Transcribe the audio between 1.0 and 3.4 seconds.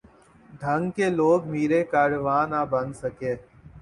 لوگ میر کارواں نہ بن سکے۔